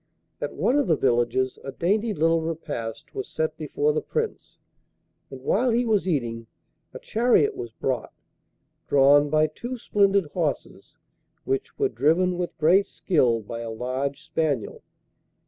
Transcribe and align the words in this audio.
At 0.41 0.55
one 0.55 0.79
of 0.79 0.87
the 0.87 0.95
villages 0.95 1.59
a 1.63 1.71
dainty 1.71 2.11
little 2.11 2.41
repast 2.41 3.13
was 3.13 3.27
set 3.29 3.55
before 3.55 3.93
the 3.93 4.01
Prince, 4.01 4.57
and 5.29 5.43
while 5.43 5.69
he 5.69 5.85
was 5.85 6.07
eating, 6.07 6.47
a 6.91 6.97
chariot 6.97 7.55
was 7.55 7.71
brought, 7.73 8.11
drawn 8.87 9.29
by 9.29 9.45
two 9.45 9.77
splendid 9.77 10.25
horses, 10.33 10.97
which 11.43 11.77
were 11.77 11.87
driven 11.89 12.39
with 12.39 12.57
great 12.57 12.87
skill 12.87 13.41
by 13.41 13.59
a 13.59 13.69
large 13.69 14.23
spaniel. 14.23 14.81